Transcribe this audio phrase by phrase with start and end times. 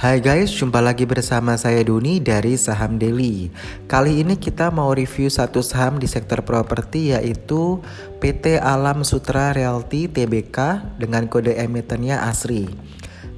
[0.00, 3.52] Hai guys, jumpa lagi bersama saya Duni dari Saham Daily.
[3.84, 7.84] Kali ini kita mau review satu saham di sektor properti yaitu
[8.16, 10.56] PT Alam Sutra Realty Tbk
[10.96, 12.64] dengan kode emitennya ASRI.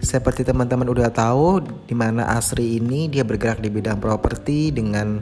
[0.07, 5.19] Seperti teman-teman udah tahu, di mana ASRI ini dia bergerak di bidang properti dengan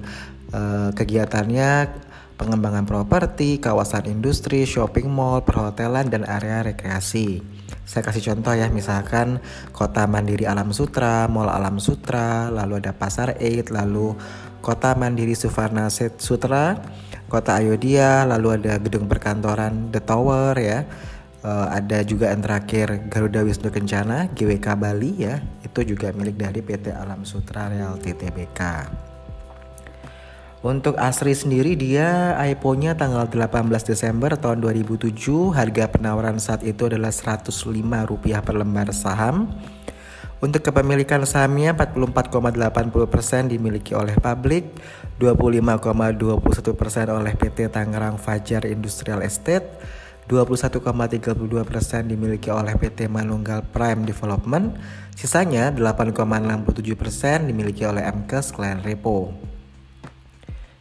[0.53, 1.89] uh, kegiatannya
[2.37, 7.60] pengembangan properti, kawasan industri, shopping mall, perhotelan, dan area rekreasi.
[7.85, 9.43] Saya kasih contoh ya, misalkan
[9.75, 14.15] Kota Mandiri Alam Sutra, Mall Alam Sutra, lalu ada Pasar Eid, lalu
[14.61, 16.77] Kota Mandiri Suvarna Sutra,
[17.31, 20.85] Kota Ayodhya, lalu ada gedung perkantoran The Tower ya.
[21.41, 26.61] Uh, ada juga yang terakhir Garuda Wisnu Kencana GWK Bali ya itu juga milik dari
[26.61, 28.61] PT Alam Sutra Realty Tbk.
[30.61, 35.09] Untuk Asri sendiri dia IPO-nya tanggal 18 Desember tahun 2007
[35.57, 37.49] Harga penawaran saat itu adalah 105
[38.05, 39.49] rupiah per lembar saham
[40.45, 44.69] Untuk kepemilikan sahamnya 44,80% dimiliki oleh publik
[45.17, 46.29] 25,21%
[47.09, 49.65] oleh PT Tangerang Fajar Industrial Estate
[50.29, 51.41] 21,32%
[52.05, 54.79] dimiliki oleh PT Manunggal Prime Development,
[55.19, 59.51] sisanya 8,67% dimiliki oleh MKS Clan Repo.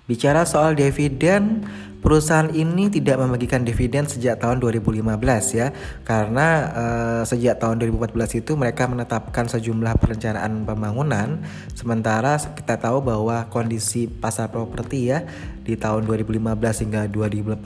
[0.10, 1.70] Bicara soal dividen,
[2.02, 5.06] perusahaan ini tidak membagikan dividen sejak tahun 2015
[5.54, 5.70] ya.
[6.02, 11.46] Karena uh, sejak tahun 2014 itu mereka menetapkan sejumlah perencanaan pembangunan
[11.78, 15.30] sementara kita tahu bahwa kondisi pasar properti ya
[15.62, 17.62] di tahun 2015 hingga 2018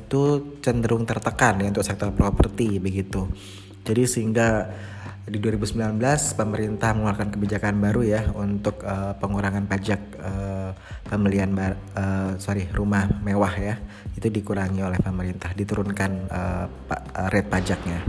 [0.00, 0.22] itu
[0.64, 3.28] cenderung tertekan ya untuk sektor properti begitu.
[3.84, 4.72] Jadi sehingga
[5.22, 6.02] di 2019
[6.34, 10.74] pemerintah mengeluarkan kebijakan baru ya untuk uh, pengurangan pajak uh,
[11.06, 13.78] pembelian bar, uh, sorry rumah mewah ya
[14.18, 16.66] itu dikurangi oleh pemerintah diturunkan uh,
[17.30, 18.02] rate pajaknya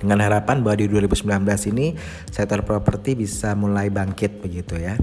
[0.00, 1.44] dengan harapan bahwa di 2019
[1.76, 1.96] ini
[2.28, 5.00] sektor properti bisa mulai bangkit begitu ya.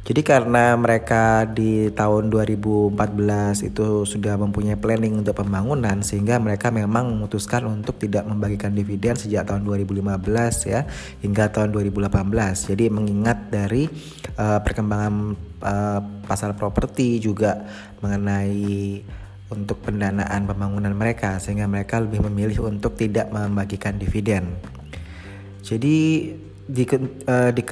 [0.00, 7.12] Jadi karena mereka di tahun 2014 itu sudah mempunyai planning untuk pembangunan sehingga mereka memang
[7.12, 10.88] memutuskan untuk tidak membagikan dividen sejak tahun 2015 ya
[11.20, 12.16] hingga tahun 2018.
[12.72, 13.92] Jadi mengingat dari
[14.40, 15.36] uh, perkembangan
[15.68, 17.60] uh, pasar properti juga
[18.00, 19.04] mengenai
[19.52, 24.56] untuk pendanaan pembangunan mereka sehingga mereka lebih memilih untuk tidak membagikan dividen.
[25.60, 26.32] Jadi
[26.70, 26.82] di,
[27.28, 27.62] uh, di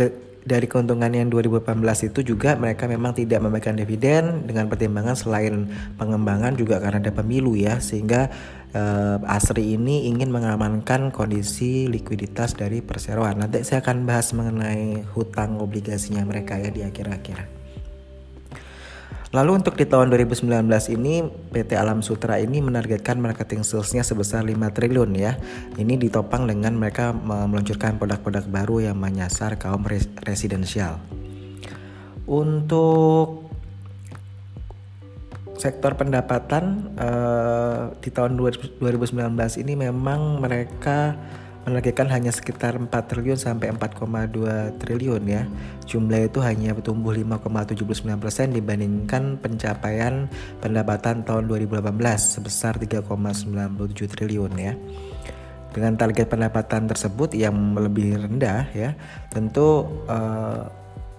[0.48, 5.68] dari keuntungan yang 2018 itu juga mereka memang tidak memberikan dividen dengan pertimbangan selain
[6.00, 8.32] pengembangan juga karena ada pemilu ya sehingga
[8.72, 13.44] uh, Asri ini ingin mengamankan kondisi likuiditas dari perseroan.
[13.44, 17.57] Nanti saya akan bahas mengenai hutang obligasinya mereka ya di akhir-akhir.
[19.28, 20.48] Lalu untuk di tahun 2019
[20.96, 21.20] ini
[21.52, 25.36] PT Alam Sutra ini menargetkan marketing salesnya sebesar 5 triliun ya.
[25.76, 29.84] Ini ditopang dengan mereka meluncurkan produk-produk baru yang menyasar kaum
[30.24, 30.96] residensial.
[32.24, 33.48] Untuk
[35.58, 38.80] sektor pendapatan uh, di tahun 2019
[39.60, 41.18] ini memang mereka
[41.68, 45.44] menargetkan hanya sekitar 4 triliun sampai 4,2 triliun ya.
[45.84, 50.26] Jumlah itu hanya tumbuh 5,79% dibandingkan pencapaian
[50.64, 51.84] pendapatan tahun 2018
[52.16, 54.72] sebesar 3,97 triliun ya.
[55.68, 58.96] Dengan target pendapatan tersebut yang lebih rendah ya,
[59.28, 60.64] tentu uh,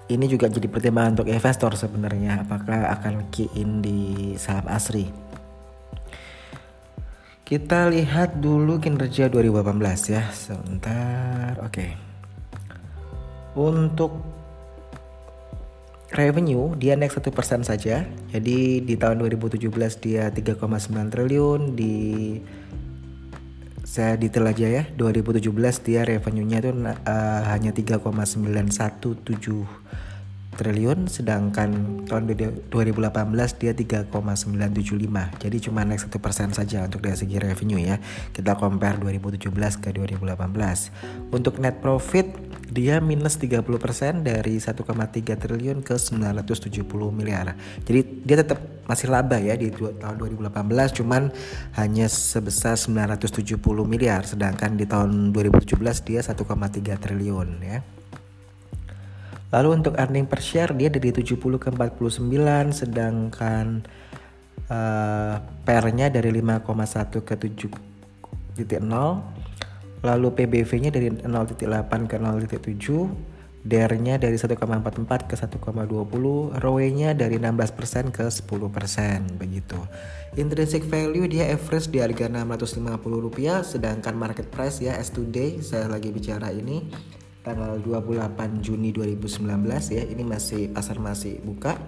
[0.10, 5.28] ini juga jadi pertimbangan untuk investor sebenarnya apakah akan key in di saham Asri.
[7.50, 10.30] Kita lihat dulu kinerja 2018 ya.
[10.30, 11.58] Sebentar.
[11.66, 11.74] Oke.
[11.74, 11.92] Okay.
[13.58, 14.22] Untuk
[16.14, 18.06] revenue dia naik satu persen saja.
[18.30, 19.66] Jadi di tahun 2017
[19.98, 22.38] dia 3,9 triliun di
[23.81, 25.50] saya detail aja ya 2017
[25.81, 28.46] dia revenue-nya tuh uh, hanya 3,917
[30.59, 32.36] triliun sedangkan tahun
[32.68, 33.16] 2018
[33.56, 37.96] dia 3,975 jadi cuma naik satu persen saja untuk dari segi revenue ya.
[38.36, 39.48] Kita compare 2017
[39.80, 42.28] ke 2018 untuk net profit
[42.69, 43.63] dia minus 30%
[44.22, 44.83] dari 1,3
[45.39, 47.56] triliun ke 970 miliar.
[47.88, 51.30] Jadi dia tetap masih laba ya di tahun 2018 cuman
[51.78, 55.78] hanya sebesar 970 miliar sedangkan di tahun 2017
[56.10, 57.86] dia 1,3 triliun ya
[59.50, 62.22] Lalu untuk earning per share dia dari 70 ke 49
[62.69, 63.81] sedangkan
[64.69, 65.36] uh,
[65.66, 68.69] pernya dari 5,1 ke 7.0
[70.00, 71.60] lalu PBV-nya dari 0.8
[72.07, 72.80] ke 0.7
[73.60, 74.56] DER-nya dari 1,44
[75.28, 79.75] ke 1,20 ROE-nya dari 16% ke 10% begitu.
[80.40, 82.80] Intrinsic value dia average di harga 650
[83.19, 86.88] rupiah sedangkan market price ya as today saya lagi bicara ini
[87.44, 89.45] tanggal 28 Juni 2019
[89.95, 90.03] ya.
[90.03, 91.80] Ini masih pasar masih buka.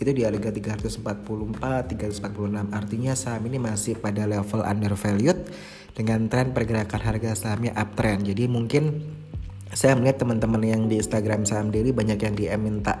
[0.00, 2.72] Itu di harga 344, 346.
[2.72, 5.44] Artinya saham ini masih pada level undervalued
[5.92, 8.24] dengan tren pergerakan harga sahamnya uptrend.
[8.24, 9.04] Jadi mungkin
[9.70, 12.96] saya melihat teman-teman yang di Instagram saham daily banyak yang DM minta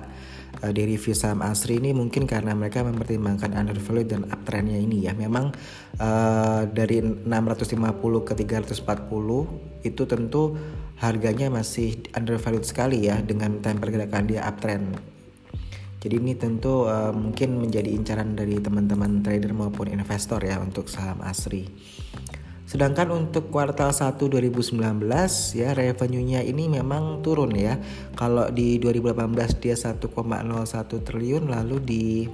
[0.62, 5.12] uh, di review saham Asri ini mungkin karena mereka mempertimbangkan undervalue dan uptrendnya ini ya.
[5.14, 5.54] Memang
[5.98, 10.58] uh, dari 650 ke 340 itu tentu
[11.00, 15.00] harganya masih undervalued sekali ya dengan tren pergerakan dia uptrend.
[16.00, 21.20] Jadi ini tentu uh, mungkin menjadi incaran dari teman-teman trader maupun investor ya untuk saham
[21.20, 21.68] Asri.
[22.70, 24.78] Sedangkan untuk kuartal 1 2019
[25.58, 27.82] ya revenue-nya ini memang turun ya.
[28.14, 30.06] Kalau di 2018 dia 1,01
[30.86, 32.30] triliun lalu di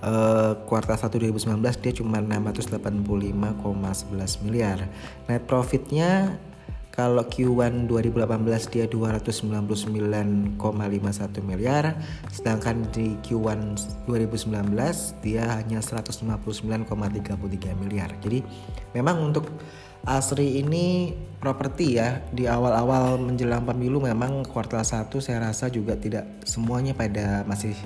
[0.00, 4.88] uh, kuartal 1 2019 dia cuma 685,11 miliar.
[5.28, 6.40] Net profitnya
[6.90, 8.26] kalau Q1 2018
[8.74, 10.58] dia 299,51
[11.40, 11.96] miliar,
[12.28, 13.78] sedangkan di Q1
[14.10, 14.74] 2019
[15.22, 16.86] dia hanya 159,33
[17.78, 18.10] miliar.
[18.18, 18.42] Jadi
[18.92, 19.46] memang untuk
[20.00, 21.12] Asri ini
[21.44, 27.44] properti ya di awal-awal menjelang pemilu memang kuartal 1 saya rasa juga tidak semuanya pada
[27.44, 27.76] masih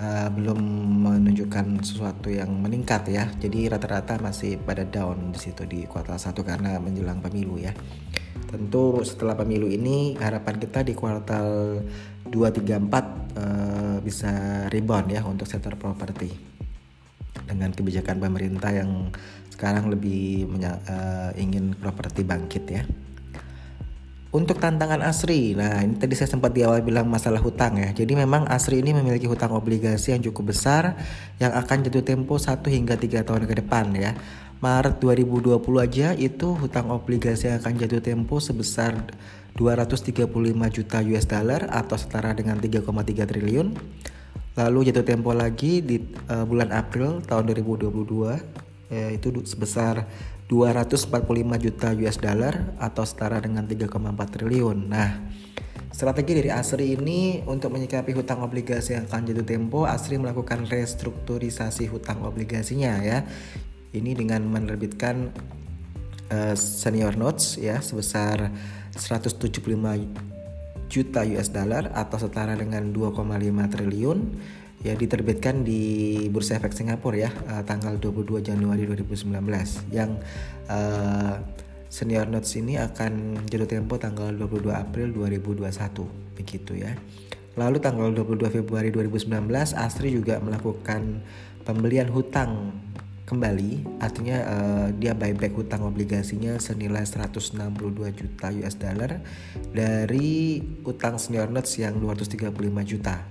[0.00, 0.56] uh, belum
[1.04, 3.28] menunjukkan sesuatu yang meningkat ya.
[3.36, 7.76] Jadi rata-rata masih pada down di situ di kuartal 1 karena menjelang pemilu ya.
[8.52, 11.80] Tentu setelah pemilu ini harapan kita di kuartal
[12.28, 14.32] 2 3 4 uh, bisa
[14.68, 16.28] rebound ya untuk sektor properti.
[17.48, 19.08] Dengan kebijakan pemerintah yang
[19.48, 22.84] sekarang lebih uh, ingin properti bangkit ya.
[24.32, 27.92] Untuk tantangan Asri, nah ini tadi saya sempat di awal bilang masalah hutang ya.
[27.92, 30.96] Jadi memang Asri ini memiliki hutang obligasi yang cukup besar
[31.36, 34.12] yang akan jatuh tempo 1 hingga 3 tahun ke depan ya.
[34.62, 38.94] Maret 2020 aja itu hutang obligasi yang akan jatuh tempo sebesar
[39.58, 40.30] 235
[40.70, 42.86] juta US dollar atau setara dengan 3,3
[43.26, 43.74] triliun.
[44.54, 45.98] Lalu jatuh tempo lagi di
[46.30, 47.90] uh, bulan April tahun 2022
[48.94, 50.06] eh, itu sebesar
[50.46, 51.10] 245
[51.58, 53.90] juta US dollar atau setara dengan 3,4
[54.30, 54.78] triliun.
[54.86, 55.26] Nah,
[55.90, 61.90] Strategi dari Asri ini untuk menyikapi hutang obligasi yang akan jatuh tempo, Asri melakukan restrukturisasi
[61.90, 63.26] hutang obligasinya ya
[63.92, 65.32] ini dengan menerbitkan
[66.32, 68.52] uh, senior notes ya sebesar
[68.96, 69.48] 175
[70.92, 73.16] juta US dollar atau setara dengan 2,5
[73.72, 74.18] triliun
[74.82, 75.80] ya diterbitkan di
[76.28, 79.30] Bursa Efek Singapura ya uh, tanggal 22 Januari 2019
[79.94, 80.18] yang
[80.68, 81.38] uh,
[81.92, 85.68] senior notes ini akan jatuh tempo tanggal 22 April 2021
[86.40, 86.96] begitu ya.
[87.52, 89.28] Lalu tanggal 22 Februari 2019
[89.76, 91.20] Asri juga melakukan
[91.68, 92.72] pembelian hutang
[93.22, 97.54] kembali artinya uh, dia buyback hutang obligasinya senilai 162
[98.12, 99.22] juta US dollar
[99.70, 102.50] dari utang senior notes yang 235
[102.84, 103.22] juta.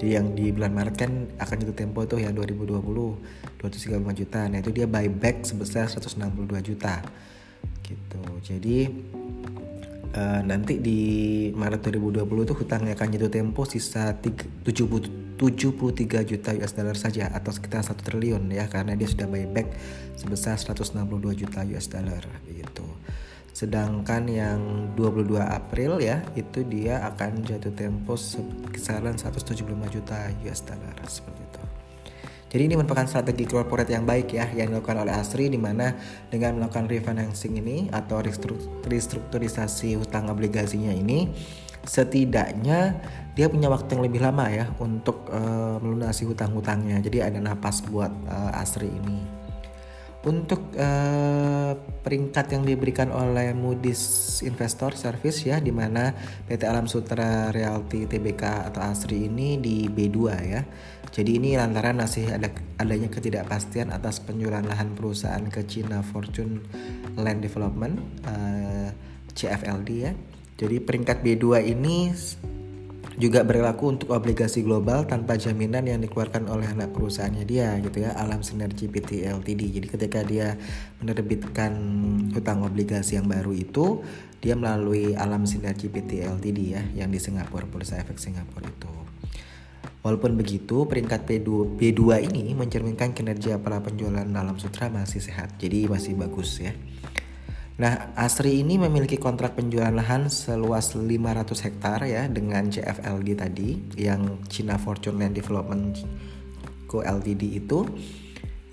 [0.00, 2.80] Jadi yang di bulan Maret kan akan jatuh tempo tuh yang 2020
[3.60, 4.40] 235 juta.
[4.48, 7.04] Nah itu dia buyback sebesar 162 juta.
[7.84, 8.22] Gitu.
[8.40, 8.78] Jadi
[10.14, 11.00] uh, nanti di
[11.54, 17.48] Maret 2020 tuh hutangnya akan jatuh tempo sisa 3, 73 juta US dollar saja atau
[17.48, 19.72] sekitar 1 triliun ya karena dia sudah buyback
[20.18, 22.84] sebesar 162 juta US dollar gitu.
[23.50, 24.60] Sedangkan yang
[24.94, 28.14] 22 April ya itu dia akan jatuh tempo
[28.70, 31.59] kisaran 175 juta US dollar seperti itu.
[32.50, 35.94] Jadi ini merupakan strategi corporate yang baik ya yang dilakukan oleh Asri di mana
[36.26, 38.18] dengan melakukan refinancing ini atau
[38.82, 41.30] restrukturisasi hutang obligasinya ini
[41.86, 43.00] setidaknya
[43.32, 47.00] dia punya waktu yang lebih lama ya untuk uh, melunasi hutang-hutangnya.
[47.00, 49.40] Jadi ada napas buat uh, Asri ini.
[50.20, 51.72] Untuk uh,
[52.04, 56.12] peringkat yang diberikan oleh Moody's Investor Service ya di mana
[56.44, 60.60] PT Alam Sutra Realty Tbk atau Asri ini di B2 ya.
[61.10, 66.62] Jadi ini lantaran masih ada adanya ketidakpastian atas penjualan lahan perusahaan ke China Fortune
[67.18, 67.98] Land Development
[68.30, 68.94] uh,
[69.34, 70.12] CFLD ya.
[70.54, 72.12] Jadi peringkat B2 ini
[73.20, 78.16] juga berlaku untuk obligasi global tanpa jaminan yang dikeluarkan oleh anak perusahaannya dia gitu ya
[78.16, 79.60] Alam Sinergi PT Ltd.
[79.76, 80.56] Jadi ketika dia
[81.02, 81.72] menerbitkan
[82.32, 84.00] hutang obligasi yang baru itu
[84.40, 88.99] dia melalui Alam Sinergi PT Ltd ya yang di Singapura Bursa Efek Singapura itu.
[90.00, 95.92] Walaupun begitu, peringkat B2, B2 ini mencerminkan kinerja para penjualan Alam Sutra masih sehat, jadi
[95.92, 96.72] masih bagus ya.
[97.80, 104.40] Nah, Asri ini memiliki kontrak penjualan lahan seluas 500 hektar ya dengan CFLD tadi yang
[104.52, 105.96] China Fortune Land Development
[106.84, 107.88] Co Ltd itu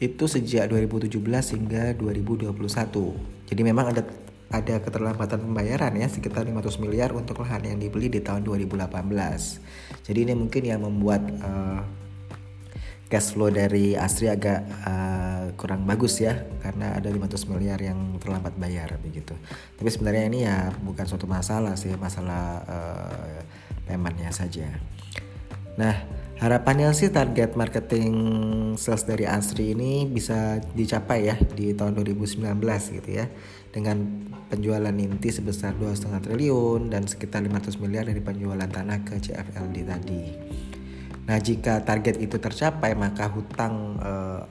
[0.04, 1.24] itu sejak 2017
[1.56, 2.52] hingga 2021.
[3.48, 4.04] Jadi memang ada
[4.48, 8.88] ada keterlambatan pembayaran ya sekitar 500 miliar untuk lahan yang dibeli di tahun 2018.
[10.08, 11.84] Jadi ini mungkin yang membuat uh,
[13.12, 18.56] cash flow dari Asri agak uh, kurang bagus ya karena ada 500 miliar yang terlambat
[18.56, 19.36] bayar begitu.
[19.75, 23.39] Tapi sebenarnya ini ya bukan suatu masalah sih, masalah uh,
[23.84, 24.80] paymentnya saja.
[25.75, 25.94] Nah,
[26.38, 28.13] harapannya sih target marketing
[28.77, 32.46] sales dari Asri ini bisa dicapai ya di tahun 2019
[33.01, 33.25] gitu ya
[33.74, 33.98] dengan
[34.48, 40.24] penjualan inti sebesar 2,5 triliun dan sekitar 500 miliar dari penjualan tanah ke CFLD tadi.
[41.27, 44.48] Nah, jika target itu tercapai, maka hutang uh,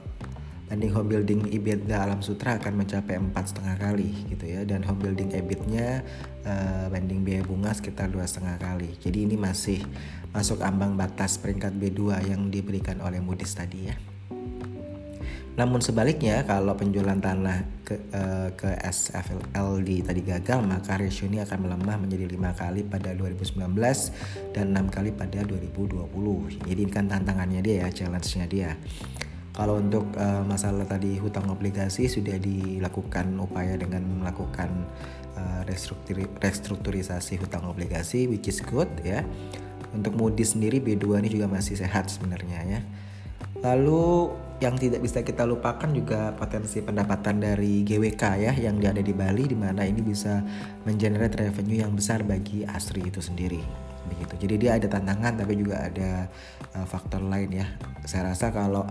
[0.67, 4.99] banding home building EBITDA Alam Sutra akan mencapai empat setengah kali gitu ya dan home
[4.99, 6.03] building EBIT-nya
[6.43, 8.91] uh, banding biaya bunga sekitar dua setengah kali.
[8.99, 9.79] Jadi ini masih
[10.35, 13.95] masuk ambang batas peringkat B2 yang diberikan oleh Moody's tadi ya.
[15.57, 21.65] Namun sebaliknya kalau penjualan tanah ke, uh, ke SFLD tadi gagal maka rasio ini akan
[21.65, 23.65] melemah menjadi lima kali pada 2019
[24.53, 26.05] dan enam kali pada 2020.
[26.61, 28.71] Jadi ini kan tantangannya dia ya, challenge-nya dia.
[29.57, 34.69] Kalau untuk uh, masalah tadi hutang obligasi sudah dilakukan upaya dengan melakukan
[35.33, 39.25] uh, restrukturisasi hutang obligasi which is good ya.
[39.97, 42.79] Untuk Moody's sendiri B2 ini juga masih sehat sebenarnya ya.
[43.65, 44.29] Lalu
[44.61, 49.49] yang tidak bisa kita lupakan juga potensi pendapatan dari GWK ya yang ada di Bali
[49.49, 50.37] di mana ini bisa
[50.85, 53.61] mengenerate revenue yang besar bagi Asri itu sendiri
[54.05, 54.33] begitu.
[54.47, 56.29] Jadi dia ada tantangan tapi juga ada
[56.77, 57.67] uh, faktor lain ya.
[58.05, 58.85] Saya rasa kalau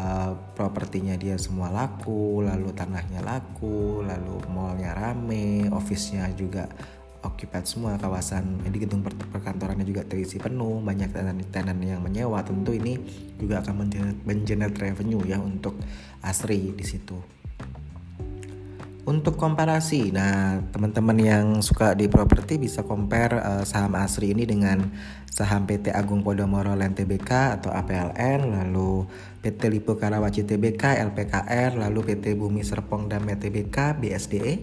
[0.00, 6.68] uh, propertinya dia semua laku, lalu tanahnya laku, lalu mallnya rame, office-nya juga
[7.24, 12.38] occupied semua kawasan di gedung perkantorannya juga terisi penuh banyak tenan-tenan yang menyewa.
[12.46, 12.96] Tentu ini
[13.36, 13.90] juga akan
[14.22, 15.74] mengenerate revenue ya untuk
[16.22, 17.36] Asri di situ
[19.06, 24.82] untuk komparasi, nah teman-teman yang suka di properti bisa compare uh, saham Asri ini dengan
[25.30, 29.06] saham PT Agung Podomoro Land Tbk atau APLN, lalu
[29.46, 34.54] PT Lipo Karawaci Tbk, LPKR, lalu PT Bumi Serpong dan Tbk, BSDE,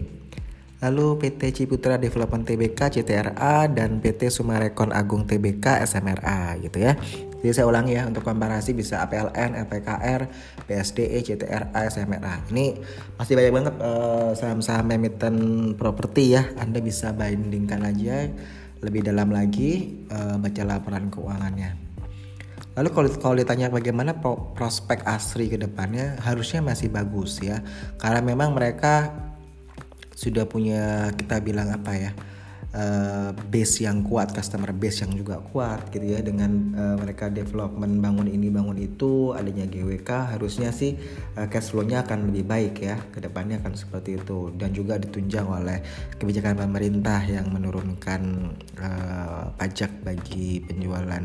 [0.84, 7.00] lalu PT Ciputra Development Tbk CTRA dan PT Sumarekon Agung Tbk SMRA gitu ya.
[7.44, 10.20] Jadi saya ulangi ya untuk komparasi bisa APLN, LPKR,
[10.64, 12.40] PSDE, CTRA, SMRA.
[12.48, 12.80] Ini
[13.20, 15.36] masih banyak banget uh, saham-saham emiten
[15.76, 16.48] properti ya.
[16.56, 18.32] Anda bisa bandingkan aja
[18.80, 21.76] lebih dalam lagi uh, baca laporan keuangannya.
[22.80, 24.16] Lalu kalau, kalau ditanya bagaimana
[24.56, 27.60] prospek Asri ke depannya harusnya masih bagus ya.
[28.00, 29.12] Karena memang mereka
[30.16, 32.16] sudah punya kita bilang apa ya
[32.74, 38.02] uh, base yang kuat, customer base yang juga kuat gitu ya dengan uh, mereka development
[38.02, 40.98] bangun ini bangun itu adanya GWK harusnya sih
[41.38, 45.46] uh, cash flow-nya akan lebih baik ya ke depannya akan seperti itu dan juga ditunjang
[45.46, 45.80] oleh
[46.18, 48.52] kebijakan pemerintah yang menurunkan
[48.82, 51.24] uh, pajak bagi penjualan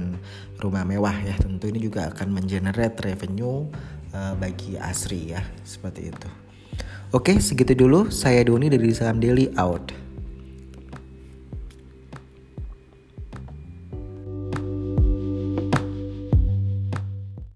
[0.62, 3.65] rumah mewah ya tentu ini juga akan mengenerate revenue
[4.13, 6.29] uh, bagi Asri ya seperti itu.
[7.10, 8.13] Oke, segitu dulu.
[8.13, 10.08] Saya Doni dari Saham Daily out.